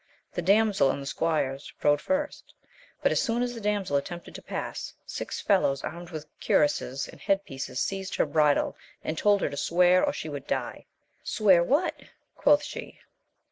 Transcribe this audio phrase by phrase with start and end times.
[0.33, 2.55] The damsel and the squires rode first,
[3.03, 7.21] but as soon as the damsel attempted to pass, six fellows armed with cuirasses and
[7.21, 10.87] head pieces seized her bridle, and told her to swear or she should die.
[11.23, 12.01] Swear what?
[12.35, 12.99] quoth she.